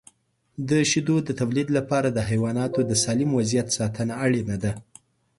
د 0.69 0.71
شیدو 0.89 1.15
د 1.23 1.29
تولید 1.39 1.67
لپاره 1.77 2.09
د 2.11 2.19
حیواناتو 2.29 2.79
د 2.89 2.91
سالم 3.03 3.29
وضعیت 3.39 3.67
ساتنه 3.77 4.13
اړینه 4.25 4.55
ده. 4.63 4.71